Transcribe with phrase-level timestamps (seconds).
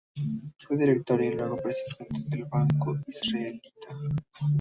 [0.57, 3.95] Fue director y luego presidente del Banco Israelita.